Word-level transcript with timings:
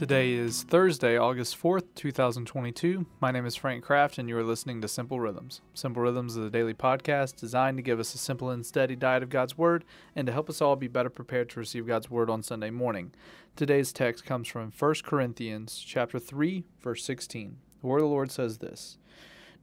Today 0.00 0.32
is 0.32 0.62
Thursday, 0.62 1.18
August 1.18 1.62
4th, 1.62 1.84
2022. 1.94 3.04
My 3.20 3.30
name 3.30 3.44
is 3.44 3.54
Frank 3.54 3.84
Kraft, 3.84 4.16
and 4.16 4.30
you 4.30 4.38
are 4.38 4.42
listening 4.42 4.80
to 4.80 4.88
Simple 4.88 5.20
Rhythms. 5.20 5.60
Simple 5.74 6.00
Rhythms 6.00 6.38
is 6.38 6.46
a 6.46 6.48
daily 6.48 6.72
podcast 6.72 7.36
designed 7.36 7.76
to 7.76 7.82
give 7.82 8.00
us 8.00 8.14
a 8.14 8.18
simple 8.18 8.48
and 8.48 8.64
steady 8.64 8.96
diet 8.96 9.22
of 9.22 9.28
God's 9.28 9.58
Word 9.58 9.84
and 10.16 10.26
to 10.26 10.32
help 10.32 10.48
us 10.48 10.62
all 10.62 10.74
be 10.74 10.88
better 10.88 11.10
prepared 11.10 11.50
to 11.50 11.60
receive 11.60 11.86
God's 11.86 12.08
Word 12.08 12.30
on 12.30 12.42
Sunday 12.42 12.70
morning. 12.70 13.12
Today's 13.56 13.92
text 13.92 14.24
comes 14.24 14.48
from 14.48 14.72
1 14.72 14.94
Corinthians 15.04 15.84
chapter 15.86 16.18
3, 16.18 16.64
verse 16.80 17.04
16. 17.04 17.58
The 17.82 17.86
word 17.86 17.98
of 17.98 18.04
the 18.04 18.08
Lord 18.08 18.30
says 18.30 18.56
this 18.56 18.96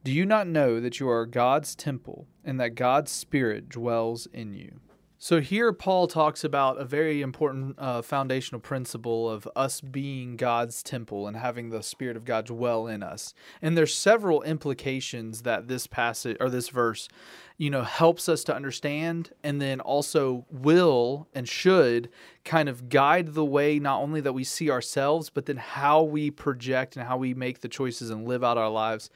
Do 0.03 0.11
you 0.11 0.23
not 0.23 0.45
know 0.45 0.79
that 0.79 0.99
you 0.99 1.09
are 1.09 1.25
God's 1.25 1.73
temple 1.73 2.27
and 2.45 2.59
that 2.59 2.75
God's 2.75 3.11
Spirit 3.11 3.69
dwells 3.69 4.27
in 4.31 4.53
you? 4.53 4.81
So 5.19 5.41
here 5.41 5.73
Paul 5.73 6.05
talks 6.05 6.43
about 6.43 6.79
a 6.79 6.85
very 6.85 7.23
important 7.23 7.75
uh, 7.79 8.03
foundational 8.03 8.61
principle 8.61 9.27
of 9.27 9.49
us 9.55 9.81
being 9.81 10.37
God's 10.37 10.83
temple 10.83 11.27
and 11.27 11.35
having 11.35 11.71
the 11.71 11.81
spirit 11.81 12.15
of 12.15 12.23
God 12.23 12.45
dwell 12.45 12.85
in 12.85 13.01
us. 13.01 13.33
And 13.59 13.75
there's 13.75 13.95
several 13.95 14.43
implications 14.43 15.41
that 15.41 15.67
this 15.67 15.87
passage 15.87 16.37
or 16.39 16.51
this 16.51 16.69
verse, 16.69 17.09
you 17.57 17.71
know, 17.71 17.81
helps 17.81 18.29
us 18.29 18.43
to 18.43 18.55
understand 18.55 19.31
and 19.43 19.59
then 19.59 19.79
also 19.79 20.45
will 20.51 21.27
and 21.33 21.49
should 21.49 22.09
kind 22.45 22.69
of 22.69 22.87
guide 22.87 23.33
the 23.33 23.45
way 23.45 23.79
not 23.79 23.99
only 23.99 24.21
that 24.21 24.33
we 24.33 24.43
see 24.43 24.69
ourselves 24.69 25.31
but 25.31 25.47
then 25.47 25.57
how 25.57 26.03
we 26.03 26.29
project 26.29 26.95
and 26.95 27.07
how 27.07 27.17
we 27.17 27.33
make 27.33 27.61
the 27.61 27.67
choices 27.67 28.11
and 28.11 28.27
live 28.27 28.43
out 28.43 28.57
our 28.57 28.69
lives 28.69 29.09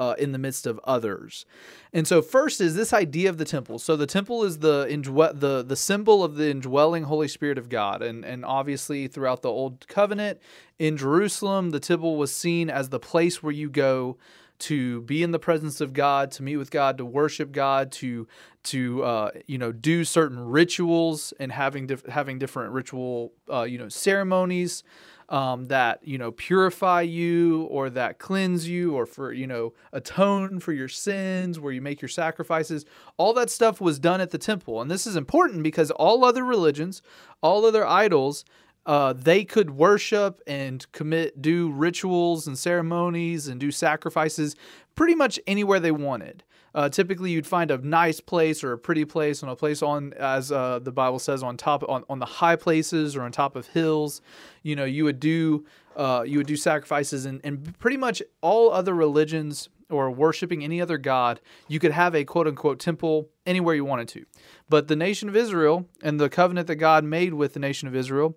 uh, 0.00 0.14
in 0.18 0.32
the 0.32 0.38
midst 0.38 0.66
of 0.66 0.80
others. 0.84 1.44
And 1.92 2.08
so, 2.08 2.22
first 2.22 2.60
is 2.60 2.74
this 2.74 2.94
idea 2.94 3.28
of 3.28 3.36
the 3.36 3.44
temple. 3.44 3.78
So, 3.78 3.96
the 3.96 4.06
temple 4.06 4.42
is 4.44 4.60
the 4.60 4.86
indwe- 4.86 5.38
the 5.38 5.62
the 5.62 5.76
symbol 5.76 6.24
of 6.24 6.36
the 6.36 6.50
indwelling 6.50 7.04
Holy 7.04 7.28
Spirit 7.28 7.58
of 7.58 7.68
God, 7.68 8.00
and 8.00 8.24
and 8.24 8.42
obviously 8.44 9.06
throughout 9.08 9.42
the 9.42 9.50
Old 9.50 9.86
Covenant 9.88 10.40
in 10.78 10.96
Jerusalem, 10.96 11.70
the 11.70 11.80
temple 11.80 12.16
was 12.16 12.32
seen 12.32 12.70
as 12.70 12.88
the 12.88 12.98
place 12.98 13.42
where 13.42 13.52
you 13.52 13.68
go 13.68 14.16
to 14.60 15.02
be 15.02 15.22
in 15.22 15.32
the 15.32 15.38
presence 15.38 15.80
of 15.80 15.92
God, 15.92 16.30
to 16.32 16.42
meet 16.42 16.56
with 16.56 16.70
God, 16.70 16.98
to 16.98 17.04
worship 17.04 17.52
God, 17.52 17.92
to 17.92 18.26
to 18.64 19.02
uh, 19.04 19.30
you 19.46 19.58
know 19.58 19.70
do 19.70 20.04
certain 20.04 20.40
rituals 20.40 21.34
and 21.38 21.52
having 21.52 21.86
dif- 21.86 22.06
having 22.06 22.38
different 22.38 22.72
ritual 22.72 23.32
uh, 23.52 23.62
you 23.62 23.76
know 23.76 23.90
ceremonies 23.90 24.82
um, 25.30 25.66
that 25.66 26.00
you 26.02 26.18
know 26.18 26.32
purify 26.32 27.02
you 27.02 27.62
or 27.64 27.88
that 27.90 28.18
cleanse 28.18 28.68
you 28.68 28.94
or 28.94 29.06
for 29.06 29.32
you 29.32 29.46
know 29.46 29.72
atone 29.92 30.60
for 30.60 30.72
your 30.72 30.88
sins 30.88 31.58
where 31.58 31.72
you 31.72 31.80
make 31.80 32.02
your 32.02 32.08
sacrifices. 32.08 32.84
All 33.16 33.32
that 33.34 33.48
stuff 33.48 33.80
was 33.80 33.98
done 33.98 34.20
at 34.20 34.30
the 34.30 34.38
temple. 34.38 34.80
And 34.80 34.90
this 34.90 35.06
is 35.06 35.16
important 35.16 35.62
because 35.62 35.90
all 35.92 36.24
other 36.24 36.44
religions 36.44 37.02
all 37.42 37.64
other 37.64 37.86
idols 37.86 38.44
uh, 38.86 39.12
they 39.12 39.44
could 39.44 39.70
worship 39.70 40.40
and 40.46 40.90
commit 40.92 41.40
do 41.40 41.70
rituals 41.70 42.46
and 42.46 42.58
ceremonies 42.58 43.46
and 43.46 43.60
do 43.60 43.70
sacrifices 43.70 44.56
pretty 44.94 45.14
much 45.14 45.38
anywhere 45.46 45.80
they 45.80 45.90
wanted 45.90 46.42
uh, 46.74 46.88
typically, 46.88 47.30
you'd 47.30 47.46
find 47.46 47.70
a 47.70 47.78
nice 47.78 48.20
place 48.20 48.62
or 48.62 48.72
a 48.72 48.78
pretty 48.78 49.04
place, 49.04 49.42
on 49.42 49.48
a 49.48 49.56
place 49.56 49.82
on, 49.82 50.12
as 50.14 50.52
uh, 50.52 50.78
the 50.78 50.92
Bible 50.92 51.18
says, 51.18 51.42
on 51.42 51.56
top 51.56 51.84
on, 51.88 52.04
on 52.08 52.18
the 52.18 52.26
high 52.26 52.56
places 52.56 53.16
or 53.16 53.22
on 53.22 53.32
top 53.32 53.56
of 53.56 53.66
hills. 53.68 54.20
You 54.62 54.76
know, 54.76 54.84
you 54.84 55.04
would 55.04 55.20
do 55.20 55.64
uh, 55.96 56.22
you 56.26 56.38
would 56.38 56.46
do 56.46 56.56
sacrifices, 56.56 57.26
and, 57.26 57.40
and 57.44 57.78
pretty 57.78 57.96
much 57.96 58.22
all 58.40 58.70
other 58.70 58.94
religions 58.94 59.68
or 59.90 60.10
worshiping 60.10 60.62
any 60.62 60.80
other 60.80 60.98
god, 60.98 61.40
you 61.68 61.78
could 61.80 61.92
have 61.92 62.14
a 62.14 62.24
quote 62.24 62.46
unquote 62.46 62.78
temple 62.78 63.28
anywhere 63.44 63.74
you 63.74 63.84
wanted 63.84 64.08
to. 64.08 64.24
But 64.68 64.88
the 64.88 64.96
nation 64.96 65.28
of 65.28 65.36
Israel 65.36 65.88
and 66.02 66.20
the 66.20 66.28
covenant 66.28 66.68
that 66.68 66.76
God 66.76 67.04
made 67.04 67.34
with 67.34 67.54
the 67.54 67.60
nation 67.60 67.88
of 67.88 67.96
Israel 67.96 68.36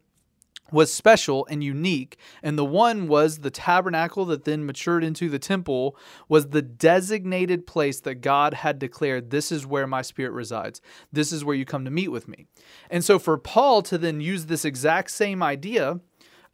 was 0.73 0.91
special 0.91 1.47
and 1.49 1.63
unique 1.63 2.17
and 2.41 2.57
the 2.57 2.65
one 2.65 3.07
was 3.07 3.39
the 3.39 3.51
tabernacle 3.51 4.25
that 4.25 4.43
then 4.43 4.65
matured 4.65 5.03
into 5.03 5.29
the 5.29 5.39
temple 5.39 5.95
was 6.27 6.49
the 6.49 6.61
designated 6.61 7.65
place 7.65 8.01
that 8.01 8.15
God 8.15 8.55
had 8.55 8.79
declared 8.79 9.29
this 9.29 9.51
is 9.51 9.65
where 9.65 9.87
my 9.87 10.01
spirit 10.01 10.31
resides. 10.31 10.81
This 11.11 11.31
is 11.31 11.45
where 11.45 11.55
you 11.55 11.63
come 11.63 11.85
to 11.85 11.91
meet 11.91 12.09
with 12.09 12.27
me. 12.27 12.47
And 12.89 13.05
so 13.05 13.19
for 13.19 13.37
Paul 13.37 13.81
to 13.83 13.97
then 13.97 14.19
use 14.19 14.47
this 14.47 14.65
exact 14.65 15.11
same 15.11 15.43
idea 15.43 15.99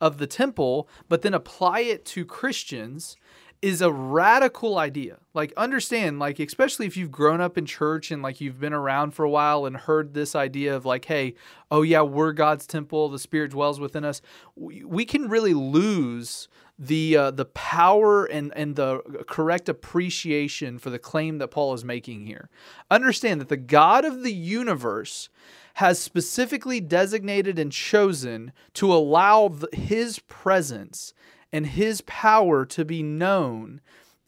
of 0.02 0.18
the 0.18 0.28
temple 0.28 0.88
but 1.08 1.22
then 1.22 1.34
apply 1.34 1.82
it 1.82 2.06
to 2.06 2.26
Christians 2.26 3.16
is 3.62 3.82
a 3.82 3.92
radical 3.92 4.78
idea. 4.78 5.18
Like 5.34 5.54
understand, 5.58 6.20
like 6.20 6.40
especially 6.40 6.86
if 6.86 6.96
you've 6.96 7.12
grown 7.12 7.42
up 7.42 7.58
in 7.58 7.66
church 7.66 8.12
and 8.12 8.22
like 8.22 8.40
you've 8.40 8.60
been 8.60 8.74
around 8.74 9.12
for 9.12 9.24
a 9.24 9.30
while 9.30 9.66
and 9.66 9.76
heard 9.76 10.14
this 10.14 10.36
idea 10.36 10.76
of 10.76 10.86
like, 10.86 11.06
hey, 11.06 11.36
oh 11.70 11.82
yeah, 11.82 12.02
we're 12.02 12.32
God's 12.32 12.66
temple, 12.66 13.10
the 13.10 13.20
Spirit 13.20 13.52
dwells 13.52 13.80
within 13.80 14.06
us. 14.06 14.22
We, 14.56 14.84
we 14.84 15.06
can 15.06 15.28
really 15.30 15.54
lose 15.54 16.48
the 16.78 17.18
uh, 17.18 17.32
the 17.32 17.46
power 17.46 18.24
and 18.26 18.54
and 18.56 18.78
the 18.78 19.00
correct 19.28 19.68
appreciation 19.68 20.80
for 20.80 20.90
the 20.90 21.00
claim 21.00 21.38
that 21.40 21.50
Paul 21.50 21.74
is 21.74 21.84
making 21.84 22.26
here. 22.26 22.50
Understand 22.90 23.42
that 23.42 23.50
the 23.50 23.58
God 23.58 24.06
of 24.06 24.24
the 24.24 24.34
universe 24.34 25.30
has 25.76 26.00
specifically 26.00 26.80
designated 26.80 27.60
and 27.60 27.72
chosen 27.72 28.54
to 28.74 28.94
allow 28.94 29.50
the, 29.50 29.70
his 29.74 30.20
presence 30.20 31.14
and 31.52 31.68
his 31.68 32.02
power 32.02 32.66
to 32.66 32.86
be 32.86 33.04
known 33.04 33.82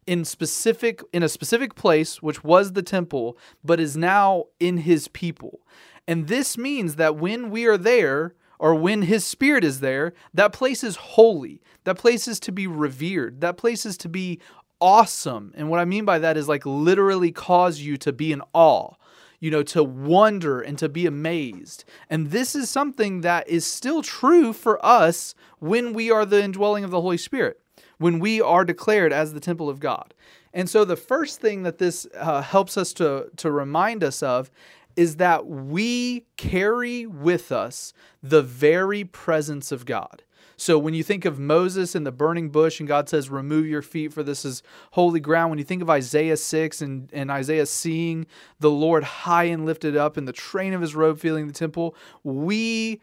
in 0.07 0.25
specific 0.25 1.01
in 1.13 1.23
a 1.23 1.29
specific 1.29 1.75
place 1.75 2.21
which 2.21 2.43
was 2.43 2.73
the 2.73 2.81
temple 2.81 3.37
but 3.63 3.79
is 3.79 3.95
now 3.95 4.45
in 4.59 4.77
his 4.77 5.07
people. 5.09 5.61
And 6.07 6.27
this 6.27 6.57
means 6.57 6.95
that 6.95 7.15
when 7.15 7.49
we 7.51 7.65
are 7.65 7.77
there 7.77 8.33
or 8.59 8.75
when 8.75 9.03
his 9.03 9.25
spirit 9.25 9.63
is 9.63 9.79
there 9.79 10.13
that 10.33 10.53
place 10.53 10.83
is 10.83 10.95
holy. 10.95 11.61
That 11.83 11.97
place 11.97 12.27
is 12.27 12.39
to 12.41 12.51
be 12.51 12.67
revered. 12.67 13.41
That 13.41 13.57
place 13.57 13.85
is 13.85 13.97
to 13.97 14.09
be 14.09 14.39
awesome. 14.79 15.53
And 15.55 15.69
what 15.69 15.79
i 15.79 15.85
mean 15.85 16.05
by 16.05 16.19
that 16.19 16.37
is 16.37 16.47
like 16.47 16.65
literally 16.65 17.31
cause 17.31 17.79
you 17.79 17.97
to 17.97 18.11
be 18.11 18.31
in 18.31 18.41
awe 18.53 18.93
you 19.41 19.51
know, 19.51 19.63
to 19.63 19.83
wonder 19.83 20.61
and 20.61 20.77
to 20.77 20.87
be 20.87 21.05
amazed. 21.05 21.83
And 22.09 22.29
this 22.29 22.55
is 22.55 22.69
something 22.69 23.21
that 23.21 23.49
is 23.49 23.65
still 23.65 24.01
true 24.01 24.53
for 24.53 24.83
us 24.85 25.35
when 25.59 25.91
we 25.91 26.09
are 26.09 26.25
the 26.25 26.41
indwelling 26.41 26.85
of 26.85 26.91
the 26.91 27.01
Holy 27.01 27.17
Spirit, 27.17 27.59
when 27.97 28.19
we 28.19 28.39
are 28.39 28.63
declared 28.63 29.11
as 29.11 29.33
the 29.33 29.41
temple 29.41 29.67
of 29.67 29.81
God. 29.81 30.13
And 30.53 30.69
so 30.69 30.85
the 30.85 30.95
first 30.95 31.41
thing 31.41 31.63
that 31.63 31.79
this 31.79 32.07
uh, 32.15 32.41
helps 32.41 32.77
us 32.77 32.93
to, 32.93 33.29
to 33.37 33.51
remind 33.51 34.03
us 34.03 34.21
of 34.21 34.51
is 34.95 35.15
that 35.15 35.47
we 35.47 36.25
carry 36.37 37.05
with 37.05 37.51
us 37.51 37.93
the 38.21 38.41
very 38.43 39.03
presence 39.03 39.71
of 39.71 39.85
God. 39.85 40.23
So 40.61 40.77
when 40.77 40.93
you 40.93 41.01
think 41.01 41.25
of 41.25 41.39
Moses 41.39 41.95
and 41.95 42.05
the 42.05 42.11
burning 42.11 42.49
bush, 42.49 42.79
and 42.79 42.87
God 42.87 43.09
says, 43.09 43.31
Remove 43.31 43.65
your 43.65 43.81
feet, 43.81 44.13
for 44.13 44.21
this 44.21 44.45
is 44.45 44.61
holy 44.91 45.19
ground. 45.19 45.49
When 45.49 45.57
you 45.57 45.65
think 45.65 45.81
of 45.81 45.89
Isaiah 45.89 46.37
6 46.37 46.83
and, 46.83 47.09
and 47.11 47.31
Isaiah 47.31 47.65
seeing 47.65 48.27
the 48.59 48.69
Lord 48.69 49.03
high 49.03 49.45
and 49.45 49.65
lifted 49.65 49.97
up 49.97 50.19
in 50.19 50.25
the 50.25 50.31
train 50.31 50.75
of 50.75 50.81
his 50.81 50.93
robe 50.93 51.17
filling 51.17 51.47
the 51.47 51.53
temple, 51.53 51.95
we 52.23 53.01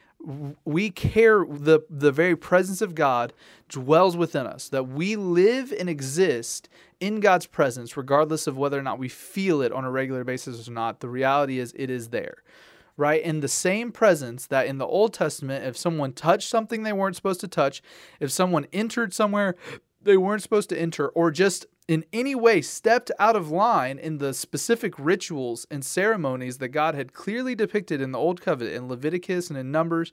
we 0.64 0.90
care 0.90 1.44
the 1.44 1.80
the 1.90 2.12
very 2.12 2.36
presence 2.36 2.80
of 2.80 2.94
God 2.94 3.32
dwells 3.68 4.16
within 4.16 4.46
us 4.46 4.68
that 4.68 4.84
we 4.84 5.16
live 5.16 5.72
and 5.72 5.88
exist 5.88 6.68
in 7.00 7.18
God's 7.18 7.46
presence 7.46 7.96
regardless 7.96 8.46
of 8.46 8.56
whether 8.56 8.78
or 8.78 8.82
not 8.82 9.00
we 9.00 9.08
feel 9.08 9.62
it 9.62 9.72
on 9.72 9.84
a 9.84 9.90
regular 9.90 10.22
basis 10.22 10.68
or 10.68 10.72
not 10.72 11.00
the 11.00 11.08
reality 11.08 11.58
is 11.58 11.72
it 11.76 11.88
is 11.88 12.08
there 12.08 12.42
right? 12.98 13.22
In 13.22 13.40
the 13.40 13.48
same 13.48 13.92
presence 13.92 14.46
that 14.48 14.66
in 14.66 14.76
the 14.76 14.86
Old 14.86 15.14
Testament, 15.14 15.64
if 15.64 15.76
someone 15.76 16.12
touched 16.12 16.48
something 16.48 16.82
they 16.82 16.92
weren't 16.92 17.16
supposed 17.16 17.40
to 17.40 17.48
touch, 17.48 17.80
if 18.20 18.30
someone 18.30 18.66
entered 18.72 19.14
somewhere 19.14 19.54
they 20.02 20.16
weren't 20.16 20.42
supposed 20.42 20.68
to 20.68 20.78
enter, 20.78 21.08
or 21.08 21.30
just 21.30 21.66
in 21.86 22.04
any 22.12 22.34
way 22.34 22.60
stepped 22.60 23.10
out 23.18 23.36
of 23.36 23.50
line 23.50 23.98
in 23.98 24.18
the 24.18 24.34
specific 24.34 24.94
rituals 24.98 25.66
and 25.70 25.84
ceremonies 25.84 26.58
that 26.58 26.68
God 26.68 26.94
had 26.94 27.12
clearly 27.12 27.54
depicted 27.54 28.00
in 28.00 28.12
the 28.12 28.18
Old 28.18 28.40
Covenant, 28.40 28.76
in 28.76 28.88
Leviticus 28.88 29.48
and 29.48 29.58
in 29.58 29.72
Numbers, 29.72 30.12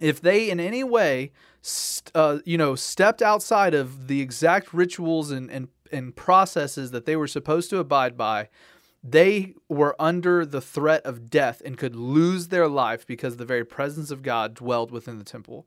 if 0.00 0.20
they 0.20 0.50
in 0.50 0.60
any 0.60 0.84
way, 0.84 1.32
uh, 2.14 2.38
you 2.44 2.58
know, 2.58 2.74
stepped 2.74 3.22
outside 3.22 3.74
of 3.74 4.08
the 4.08 4.20
exact 4.20 4.74
rituals 4.74 5.30
and, 5.30 5.50
and, 5.50 5.68
and 5.92 6.14
processes 6.14 6.90
that 6.90 7.06
they 7.06 7.16
were 7.16 7.28
supposed 7.28 7.70
to 7.70 7.78
abide 7.78 8.16
by, 8.16 8.48
they 9.06 9.54
were 9.68 9.94
under 10.00 10.46
the 10.46 10.62
threat 10.62 11.04
of 11.04 11.28
death 11.28 11.60
and 11.62 11.76
could 11.76 11.94
lose 11.94 12.48
their 12.48 12.66
life 12.66 13.06
because 13.06 13.36
the 13.36 13.44
very 13.44 13.64
presence 13.64 14.10
of 14.10 14.22
God 14.22 14.54
dwelled 14.54 14.90
within 14.90 15.18
the 15.18 15.24
temple. 15.24 15.66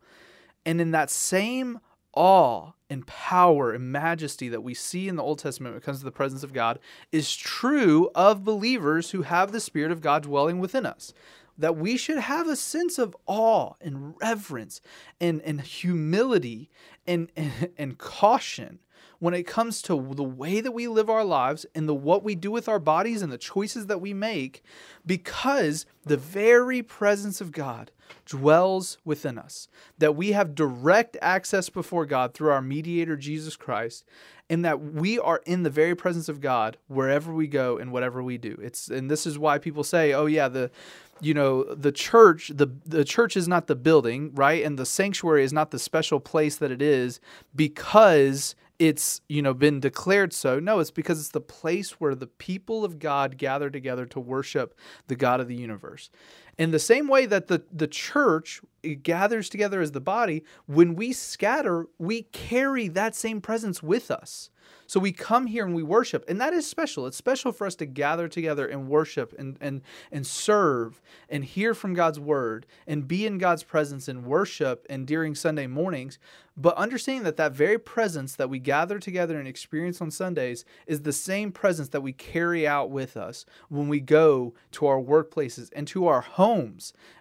And 0.65 0.81
in 0.81 0.89
that 0.91 1.11
same 1.11 1.79
awe 2.15 2.71
and 2.89 3.05
power 3.05 3.71
and 3.71 3.91
majesty 3.91 4.49
that 4.49 4.63
we 4.63 4.73
see 4.73 5.07
in 5.07 5.15
the 5.15 5.23
Old 5.23 5.39
Testament 5.39 5.73
when 5.73 5.81
it 5.81 5.85
comes 5.85 5.99
to 5.99 6.05
the 6.05 6.11
presence 6.11 6.43
of 6.43 6.53
God 6.53 6.79
is 7.11 7.35
true 7.35 8.09
of 8.15 8.43
believers 8.43 9.11
who 9.11 9.23
have 9.23 9.51
the 9.51 9.59
Spirit 9.59 9.91
of 9.91 10.01
God 10.01 10.23
dwelling 10.23 10.59
within 10.59 10.85
us. 10.85 11.13
That 11.57 11.75
we 11.75 11.97
should 11.97 12.19
have 12.19 12.47
a 12.47 12.55
sense 12.55 12.99
of 12.99 13.15
awe 13.25 13.73
and 13.81 14.13
reverence 14.21 14.79
and, 15.19 15.41
and 15.41 15.61
humility 15.61 16.69
and, 17.05 17.31
and, 17.35 17.71
and 17.77 17.97
caution 17.97 18.79
when 19.19 19.33
it 19.33 19.47
comes 19.47 19.81
to 19.81 20.13
the 20.13 20.23
way 20.23 20.61
that 20.61 20.71
we 20.71 20.87
live 20.87 21.09
our 21.09 21.23
lives 21.23 21.65
and 21.73 21.89
the 21.89 21.95
what 21.95 22.23
we 22.23 22.35
do 22.35 22.51
with 22.51 22.69
our 22.69 22.79
bodies 22.79 23.21
and 23.21 23.31
the 23.31 23.37
choices 23.37 23.87
that 23.87 24.01
we 24.01 24.13
make 24.13 24.63
because 25.05 25.85
the 26.05 26.17
very 26.17 26.83
presence 26.83 27.41
of 27.41 27.51
God 27.51 27.91
dwells 28.25 28.97
within 29.05 29.37
us 29.37 29.67
that 29.97 30.15
we 30.15 30.31
have 30.31 30.55
direct 30.55 31.17
access 31.21 31.69
before 31.69 32.05
God 32.05 32.33
through 32.33 32.51
our 32.51 32.61
mediator 32.61 33.15
Jesus 33.15 33.55
Christ 33.55 34.05
and 34.49 34.63
that 34.63 34.81
we 34.81 35.19
are 35.19 35.41
in 35.45 35.63
the 35.63 35.69
very 35.69 35.95
presence 35.95 36.29
of 36.29 36.41
God 36.41 36.77
wherever 36.87 37.33
we 37.33 37.47
go 37.47 37.77
and 37.77 37.91
whatever 37.91 38.23
we 38.23 38.37
do. 38.37 38.57
It's 38.61 38.89
and 38.89 39.09
this 39.09 39.25
is 39.25 39.37
why 39.37 39.57
people 39.57 39.83
say 39.83 40.13
oh 40.13 40.25
yeah 40.25 40.47
the 40.47 40.71
you 41.19 41.33
know 41.33 41.63
the 41.63 41.91
church 41.91 42.51
the 42.53 42.67
the 42.85 43.03
church 43.03 43.35
is 43.35 43.47
not 43.47 43.67
the 43.67 43.75
building 43.75 44.31
right? 44.35 44.63
And 44.63 44.77
the 44.77 44.85
sanctuary 44.85 45.43
is 45.43 45.53
not 45.53 45.71
the 45.71 45.79
special 45.79 46.19
place 46.19 46.57
that 46.57 46.71
it 46.71 46.81
is 46.81 47.19
because 47.55 48.55
it's 48.79 49.21
you 49.27 49.41
know 49.41 49.53
been 49.53 49.79
declared 49.79 50.33
so. 50.33 50.59
No 50.59 50.79
it's 50.79 50.91
because 50.91 51.19
it's 51.19 51.29
the 51.29 51.41
place 51.41 51.99
where 51.99 52.15
the 52.15 52.27
people 52.27 52.85
of 52.85 52.99
god 52.99 53.37
gather 53.37 53.69
together 53.69 54.05
to 54.05 54.19
worship 54.19 54.77
the 55.07 55.15
god 55.15 55.39
of 55.39 55.47
the 55.47 55.55
universe 55.55 56.09
in 56.57 56.71
the 56.71 56.79
same 56.79 57.07
way 57.07 57.25
that 57.25 57.47
the 57.47 57.63
the 57.71 57.87
church 57.87 58.61
gathers 59.03 59.49
together 59.49 59.81
as 59.81 59.91
the 59.91 60.01
body 60.01 60.43
when 60.65 60.95
we 60.95 61.11
scatter 61.11 61.87
we 61.97 62.23
carry 62.23 62.87
that 62.87 63.15
same 63.15 63.41
presence 63.41 63.83
with 63.83 64.09
us 64.09 64.49
so 64.85 65.01
we 65.01 65.11
come 65.11 65.47
here 65.47 65.65
and 65.65 65.75
we 65.75 65.83
worship, 65.83 66.23
and 66.29 66.39
that 66.39 66.53
is 66.53 66.65
special. 66.65 67.05
It's 67.07 67.17
special 67.17 67.51
for 67.51 67.67
us 67.67 67.75
to 67.75 67.85
gather 67.85 68.29
together 68.29 68.65
and 68.65 68.87
worship 68.87 69.33
and 69.37 69.57
and 69.59 69.81
and 70.11 70.25
serve 70.25 71.01
and 71.29 71.43
hear 71.43 71.73
from 71.73 71.93
God's 71.93 72.19
word 72.19 72.65
and 72.87 73.07
be 73.07 73.25
in 73.25 73.37
God's 73.37 73.63
presence 73.63 74.07
and 74.07 74.25
worship 74.25 74.85
and 74.89 75.05
during 75.05 75.35
Sunday 75.35 75.67
mornings. 75.67 76.19
But 76.55 76.75
understanding 76.77 77.23
that 77.23 77.37
that 77.37 77.51
very 77.51 77.77
presence 77.77 78.35
that 78.35 78.49
we 78.49 78.59
gather 78.59 78.97
together 78.97 79.37
and 79.37 79.47
experience 79.47 80.01
on 80.01 80.09
Sundays 80.09 80.65
is 80.87 81.01
the 81.01 81.13
same 81.13 81.51
presence 81.51 81.89
that 81.89 82.01
we 82.01 82.13
carry 82.13 82.65
out 82.65 82.89
with 82.89 83.15
us 83.17 83.45
when 83.69 83.89
we 83.89 83.99
go 83.99 84.53
to 84.71 84.87
our 84.87 84.99
workplaces 84.99 85.69
and 85.75 85.85
to 85.89 86.07
our 86.07 86.21
homes 86.21 86.46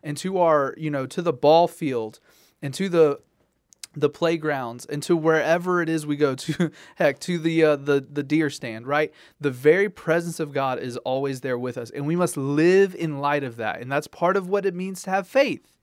and 0.02 0.16
to 0.18 0.38
our, 0.38 0.74
you 0.76 0.90
know, 0.90 1.06
to 1.06 1.22
the 1.22 1.32
ball 1.32 1.68
field 1.68 2.20
and 2.62 2.72
to 2.74 2.88
the 2.88 3.20
the 3.98 4.10
playgrounds 4.10 4.84
and 4.84 5.02
to 5.02 5.16
wherever 5.16 5.80
it 5.80 5.88
is 5.88 6.06
we 6.06 6.16
go 6.16 6.34
to 6.34 6.70
heck 6.96 7.18
to 7.18 7.38
the 7.38 7.64
uh, 7.64 7.76
the 7.76 8.06
the 8.12 8.22
deer 8.22 8.50
stand 8.50 8.86
right? 8.86 9.12
The 9.40 9.50
very 9.50 9.88
presence 9.88 10.38
of 10.38 10.52
god 10.52 10.78
is 10.78 10.98
always 10.98 11.40
there 11.40 11.58
with 11.58 11.78
us 11.78 11.90
and 11.90 12.06
we 12.06 12.14
must 12.14 12.36
live 12.36 12.94
in 12.94 13.20
light 13.20 13.42
of 13.42 13.56
that 13.56 13.80
and 13.80 13.90
that's 13.90 14.06
part 14.06 14.36
of 14.36 14.48
what 14.48 14.66
it 14.66 14.74
means 14.74 15.02
to 15.04 15.10
have 15.10 15.26
faith 15.26 15.76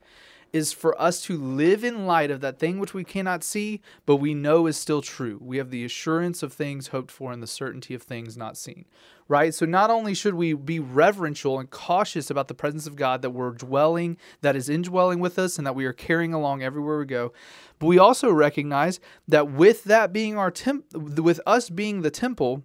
is 0.54 0.72
for 0.72 1.00
us 1.02 1.20
to 1.24 1.36
live 1.36 1.84
in 1.84 2.06
light 2.06 2.30
of 2.30 2.40
that 2.42 2.60
thing 2.60 2.78
which 2.78 2.94
we 2.94 3.04
cannot 3.04 3.44
see, 3.44 3.82
but 4.06 4.18
we 4.18 4.36
know 4.36 4.68
is 4.68 4.78
still 4.78 5.02
true. 5.02 5.40
We 5.42 5.58
have 5.58 5.72
the 5.72 5.84
assurance 5.84 6.44
of 6.44 6.54
things 6.54 6.90
hoped 6.90 7.10
for 7.10 7.32
and 7.32 7.42
the 7.42 7.48
certainty 7.48 7.96
of 7.96 8.04
things 8.04 8.38
not 8.38 8.56
seen. 8.56 8.86
Right? 9.28 9.54
So 9.54 9.66
not 9.66 9.90
only 9.90 10.14
should 10.14 10.36
we 10.36 10.54
be 10.54 10.80
reverential 10.80 11.60
and 11.60 11.70
cautious 11.70 12.30
about 12.30 12.50
the 12.50 12.54
presence 12.54 12.86
of 12.86 12.96
God 12.96 13.24
that 13.24 13.32
we're 13.32 13.52
dwelling, 13.52 14.18
that 14.42 14.56
is 14.56 14.70
indwelling 14.70 15.20
with 15.20 15.40
us, 15.40 15.58
and 15.58 15.66
that 15.66 15.76
we 15.76 15.86
are 15.86 15.94
carrying 15.94 16.34
along 16.34 16.62
everywhere 16.62 17.00
we 17.00 17.06
go, 17.06 17.34
but 17.80 17.88
we 17.88 17.98
also 17.98 18.32
recognize 18.32 19.00
that 19.28 19.50
with 19.50 19.86
that 19.86 20.14
being 20.14 20.38
our 20.38 20.52
temp 20.52 20.86
with 20.94 21.42
us 21.48 21.70
being 21.72 22.02
the 22.02 22.12
temple, 22.12 22.64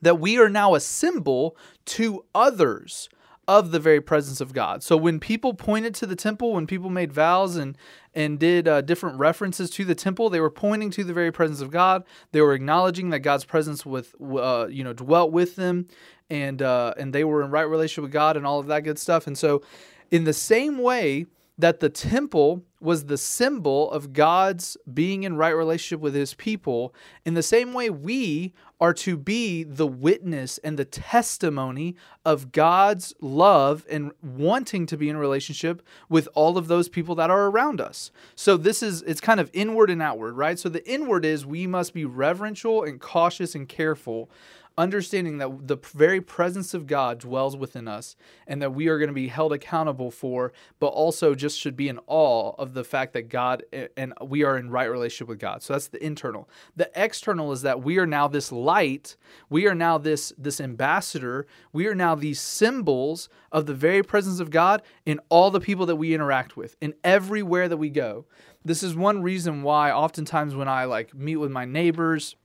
that 0.00 0.20
we 0.20 0.38
are 0.38 0.48
now 0.48 0.74
a 0.74 0.80
symbol 0.80 1.56
to 1.86 2.24
others 2.34 3.08
of 3.50 3.72
the 3.72 3.80
very 3.80 4.00
presence 4.00 4.40
of 4.40 4.52
God. 4.52 4.80
So 4.84 4.96
when 4.96 5.18
people 5.18 5.54
pointed 5.54 5.92
to 5.96 6.06
the 6.06 6.14
temple, 6.14 6.52
when 6.52 6.68
people 6.68 6.88
made 6.88 7.12
vows 7.12 7.56
and 7.56 7.76
and 8.14 8.38
did 8.38 8.68
uh, 8.68 8.80
different 8.80 9.18
references 9.18 9.70
to 9.70 9.84
the 9.84 9.96
temple, 9.96 10.30
they 10.30 10.38
were 10.38 10.50
pointing 10.50 10.90
to 10.92 11.02
the 11.02 11.12
very 11.12 11.32
presence 11.32 11.60
of 11.60 11.72
God. 11.72 12.04
They 12.30 12.40
were 12.42 12.54
acknowledging 12.54 13.10
that 13.10 13.20
God's 13.20 13.44
presence 13.44 13.84
with 13.84 14.14
uh, 14.20 14.68
you 14.70 14.84
know 14.84 14.92
dwelt 14.92 15.32
with 15.32 15.56
them, 15.56 15.88
and 16.30 16.62
uh, 16.62 16.94
and 16.96 17.12
they 17.12 17.24
were 17.24 17.42
in 17.42 17.50
right 17.50 17.62
relationship 17.68 18.02
with 18.04 18.12
God 18.12 18.36
and 18.36 18.46
all 18.46 18.60
of 18.60 18.68
that 18.68 18.84
good 18.84 19.00
stuff. 19.00 19.26
And 19.26 19.36
so, 19.36 19.62
in 20.12 20.22
the 20.22 20.32
same 20.32 20.78
way 20.78 21.26
that 21.60 21.80
the 21.80 21.88
temple 21.88 22.62
was 22.80 23.04
the 23.04 23.18
symbol 23.18 23.90
of 23.90 24.14
God's 24.14 24.76
being 24.92 25.24
in 25.24 25.36
right 25.36 25.50
relationship 25.50 26.00
with 26.00 26.14
his 26.14 26.32
people, 26.34 26.94
in 27.26 27.34
the 27.34 27.42
same 27.42 27.74
way 27.74 27.90
we 27.90 28.54
are 28.80 28.94
to 28.94 29.18
be 29.18 29.62
the 29.62 29.86
witness 29.86 30.56
and 30.58 30.78
the 30.78 30.86
testimony 30.86 31.94
of 32.24 32.52
God's 32.52 33.14
love 33.20 33.84
and 33.90 34.12
wanting 34.22 34.86
to 34.86 34.96
be 34.96 35.10
in 35.10 35.18
relationship 35.18 35.82
with 36.08 36.28
all 36.34 36.56
of 36.56 36.68
those 36.68 36.88
people 36.88 37.14
that 37.16 37.30
are 37.30 37.46
around 37.46 37.80
us. 37.80 38.10
So 38.34 38.56
this 38.56 38.82
is 38.82 39.02
it's 39.02 39.20
kind 39.20 39.40
of 39.40 39.50
inward 39.52 39.90
and 39.90 40.00
outward, 40.00 40.36
right? 40.38 40.58
So 40.58 40.70
the 40.70 40.88
inward 40.90 41.26
is 41.26 41.44
we 41.44 41.66
must 41.66 41.92
be 41.92 42.06
reverential 42.06 42.82
and 42.82 42.98
cautious 42.98 43.54
and 43.54 43.68
careful 43.68 44.30
understanding 44.78 45.38
that 45.38 45.66
the 45.68 45.76
very 45.94 46.20
presence 46.20 46.74
of 46.74 46.86
God 46.86 47.18
dwells 47.18 47.56
within 47.56 47.88
us 47.88 48.16
and 48.46 48.62
that 48.62 48.74
we 48.74 48.88
are 48.88 48.98
going 48.98 49.08
to 49.08 49.14
be 49.14 49.28
held 49.28 49.52
accountable 49.52 50.10
for, 50.10 50.52
but 50.78 50.88
also 50.88 51.34
just 51.34 51.58
should 51.58 51.76
be 51.76 51.88
in 51.88 51.98
awe 52.06 52.54
of 52.58 52.74
the 52.74 52.84
fact 52.84 53.12
that 53.12 53.28
God 53.28 53.62
and 53.96 54.14
we 54.24 54.44
are 54.44 54.56
in 54.56 54.70
right 54.70 54.90
relationship 54.90 55.28
with 55.28 55.38
God. 55.38 55.62
So 55.62 55.74
that's 55.74 55.88
the 55.88 56.04
internal. 56.04 56.48
The 56.76 56.90
external 56.94 57.52
is 57.52 57.62
that 57.62 57.82
we 57.82 57.98
are 57.98 58.06
now 58.06 58.28
this 58.28 58.50
light, 58.52 59.16
we 59.48 59.66
are 59.66 59.74
now 59.74 59.98
this 59.98 60.32
this 60.38 60.60
ambassador, 60.60 61.46
we 61.72 61.86
are 61.86 61.94
now 61.94 62.14
these 62.14 62.40
symbols 62.40 63.28
of 63.52 63.66
the 63.66 63.74
very 63.74 64.02
presence 64.02 64.40
of 64.40 64.50
God 64.50 64.82
in 65.04 65.20
all 65.28 65.50
the 65.50 65.60
people 65.60 65.86
that 65.86 65.96
we 65.96 66.14
interact 66.14 66.56
with, 66.56 66.76
in 66.80 66.94
everywhere 67.04 67.68
that 67.68 67.76
we 67.76 67.90
go. 67.90 68.26
This 68.64 68.82
is 68.82 68.94
one 68.94 69.22
reason 69.22 69.62
why 69.62 69.90
oftentimes 69.90 70.54
when 70.54 70.68
I 70.68 70.84
like 70.84 71.14
meet 71.14 71.36
with 71.36 71.50
my 71.50 71.64
neighbors 71.64 72.36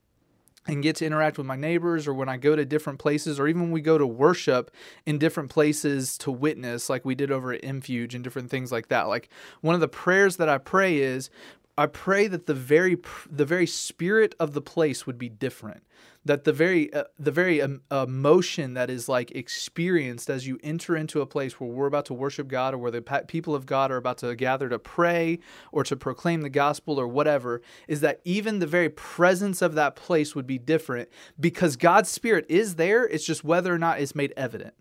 and 0.67 0.81
get 0.81 0.95
to 0.97 1.05
interact 1.05 1.37
with 1.37 1.45
my 1.45 1.55
neighbors 1.55 2.07
or 2.07 2.13
when 2.13 2.29
I 2.29 2.37
go 2.37 2.55
to 2.55 2.65
different 2.65 2.99
places 2.99 3.39
or 3.39 3.47
even 3.47 3.61
when 3.61 3.71
we 3.71 3.81
go 3.81 3.97
to 3.97 4.07
worship 4.07 4.71
in 5.05 5.17
different 5.17 5.49
places 5.49 6.17
to 6.19 6.31
witness 6.31 6.89
like 6.89 7.05
we 7.05 7.15
did 7.15 7.31
over 7.31 7.53
at 7.53 7.63
Infuge 7.63 8.15
and 8.15 8.23
different 8.23 8.49
things 8.49 8.71
like 8.71 8.87
that. 8.87 9.03
Like 9.03 9.29
one 9.61 9.75
of 9.75 9.81
the 9.81 9.87
prayers 9.87 10.37
that 10.37 10.49
I 10.49 10.57
pray 10.57 10.97
is 10.97 11.29
I 11.77 11.87
pray 11.87 12.27
that 12.27 12.45
the 12.45 12.53
very 12.53 12.97
the 13.29 13.45
very 13.45 13.67
spirit 13.67 14.33
of 14.39 14.53
the 14.53 14.61
place 14.61 15.05
would 15.05 15.17
be 15.17 15.27
different. 15.27 15.83
That 16.23 16.45
the 16.45 16.53
very 16.53 16.91
uh, 16.93 17.03
the 17.19 17.31
very 17.31 17.61
um, 17.61 17.81
emotion 17.91 18.75
that 18.75 18.89
is 18.89 19.09
like 19.09 19.31
experienced 19.31 20.29
as 20.29 20.47
you 20.47 20.57
enter 20.63 20.95
into 20.95 21.21
a 21.21 21.25
place 21.25 21.59
where 21.59 21.69
we're 21.69 21.85
about 21.87 22.05
to 22.05 22.13
worship 22.13 22.47
God 22.47 22.73
or 22.73 22.77
where 22.77 22.91
the 22.91 23.01
people 23.27 23.53
of 23.53 23.65
God 23.65 23.91
are 23.91 23.97
about 23.97 24.19
to 24.19 24.35
gather 24.35 24.69
to 24.69 24.79
pray 24.79 25.39
or 25.71 25.83
to 25.83 25.97
proclaim 25.97 26.41
the 26.41 26.49
gospel 26.49 26.99
or 26.99 27.07
whatever 27.07 27.61
is 27.87 27.99
that 28.01 28.21
even 28.23 28.59
the 28.59 28.67
very 28.67 28.89
presence 28.89 29.61
of 29.61 29.75
that 29.75 29.95
place 29.95 30.33
would 30.33 30.47
be 30.47 30.57
different 30.57 31.09
because 31.39 31.75
God's 31.75 32.09
spirit 32.09 32.45
is 32.47 32.75
there. 32.75 33.05
It's 33.05 33.25
just 33.25 33.43
whether 33.43 33.73
or 33.73 33.77
not 33.77 33.99
it's 33.99 34.15
made 34.15 34.33
evident 34.37 34.73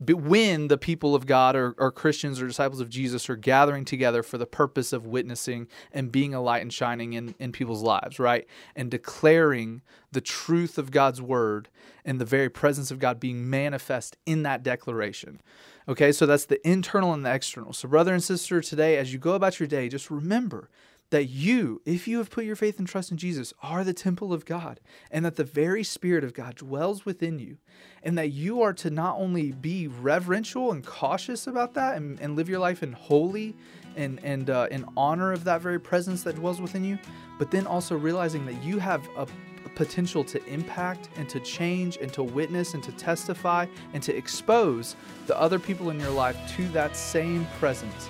when 0.00 0.68
the 0.68 0.78
people 0.78 1.14
of 1.14 1.26
God 1.26 1.54
or, 1.54 1.74
or, 1.78 1.92
Christians 1.92 2.40
or 2.42 2.46
disciples 2.46 2.80
of 2.80 2.88
Jesus 2.88 3.30
are 3.30 3.36
gathering 3.36 3.84
together 3.84 4.22
for 4.22 4.36
the 4.36 4.46
purpose 4.46 4.92
of 4.92 5.06
witnessing 5.06 5.68
and 5.92 6.10
being 6.10 6.34
a 6.34 6.40
light 6.40 6.62
and 6.62 6.72
shining 6.72 7.12
in, 7.12 7.34
in 7.38 7.52
people's 7.52 7.82
lives, 7.82 8.18
right? 8.18 8.46
And 8.74 8.90
declaring 8.90 9.82
the 10.10 10.20
truth 10.20 10.76
of 10.76 10.90
God's 10.90 11.22
word 11.22 11.68
and 12.04 12.20
the 12.20 12.24
very 12.24 12.48
presence 12.48 12.90
of 12.90 12.98
God 12.98 13.20
being 13.20 13.48
manifest 13.48 14.16
in 14.26 14.42
that 14.42 14.62
declaration. 14.62 15.40
Okay, 15.88 16.12
so 16.12 16.26
that's 16.26 16.46
the 16.46 16.66
internal 16.68 17.12
and 17.12 17.24
the 17.24 17.32
external. 17.32 17.72
So, 17.72 17.88
brother 17.88 18.12
and 18.12 18.22
sister, 18.22 18.60
today, 18.60 18.96
as 18.96 19.12
you 19.12 19.18
go 19.18 19.32
about 19.32 19.58
your 19.58 19.66
day, 19.66 19.88
just 19.88 20.10
remember 20.10 20.68
that 21.12 21.26
you, 21.26 21.82
if 21.84 22.08
you 22.08 22.16
have 22.16 22.30
put 22.30 22.46
your 22.46 22.56
faith 22.56 22.78
and 22.78 22.88
trust 22.88 23.10
in 23.10 23.18
Jesus, 23.18 23.52
are 23.62 23.84
the 23.84 23.92
temple 23.92 24.32
of 24.32 24.46
God, 24.46 24.80
and 25.10 25.26
that 25.26 25.36
the 25.36 25.44
very 25.44 25.84
Spirit 25.84 26.24
of 26.24 26.32
God 26.32 26.56
dwells 26.56 27.04
within 27.04 27.38
you, 27.38 27.58
and 28.02 28.16
that 28.16 28.30
you 28.30 28.62
are 28.62 28.72
to 28.72 28.88
not 28.88 29.18
only 29.18 29.52
be 29.52 29.86
reverential 29.88 30.72
and 30.72 30.84
cautious 30.84 31.46
about 31.46 31.74
that 31.74 31.98
and, 31.98 32.18
and 32.18 32.34
live 32.34 32.48
your 32.48 32.60
life 32.60 32.82
in 32.82 32.94
holy 32.94 33.54
and, 33.94 34.24
and 34.24 34.48
uh, 34.48 34.68
in 34.70 34.86
honor 34.96 35.32
of 35.32 35.44
that 35.44 35.60
very 35.60 35.78
presence 35.78 36.22
that 36.22 36.36
dwells 36.36 36.62
within 36.62 36.82
you, 36.82 36.98
but 37.38 37.50
then 37.50 37.66
also 37.66 37.94
realizing 37.94 38.46
that 38.46 38.64
you 38.64 38.78
have 38.78 39.06
a 39.18 39.26
potential 39.74 40.24
to 40.24 40.42
impact 40.46 41.10
and 41.16 41.28
to 41.28 41.40
change 41.40 41.98
and 42.00 42.10
to 42.14 42.22
witness 42.22 42.72
and 42.72 42.82
to 42.84 42.92
testify 42.92 43.66
and 43.92 44.02
to 44.02 44.16
expose 44.16 44.96
the 45.26 45.38
other 45.38 45.58
people 45.58 45.90
in 45.90 46.00
your 46.00 46.10
life 46.10 46.38
to 46.56 46.66
that 46.68 46.96
same 46.96 47.46
presence 47.58 48.08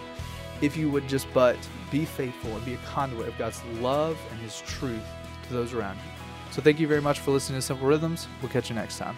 if 0.62 0.76
you 0.76 0.88
would 0.90 1.06
just 1.08 1.26
but 1.34 1.58
be 1.90 2.04
faithful 2.04 2.56
and 2.56 2.64
be 2.64 2.74
a 2.74 2.78
conduit 2.78 3.28
of 3.28 3.36
God's 3.36 3.62
love 3.80 4.18
and 4.30 4.40
His 4.40 4.62
truth 4.62 5.04
to 5.48 5.52
those 5.52 5.74
around 5.74 5.96
you. 5.96 6.52
So, 6.52 6.62
thank 6.62 6.80
you 6.80 6.86
very 6.86 7.02
much 7.02 7.20
for 7.20 7.30
listening 7.32 7.58
to 7.58 7.62
Simple 7.62 7.86
Rhythms. 7.86 8.28
We'll 8.40 8.50
catch 8.50 8.70
you 8.70 8.76
next 8.76 8.98
time. 8.98 9.16